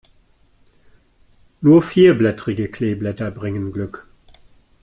[1.61, 4.07] Nur vierblättrige Kleeblätter bringen Glück.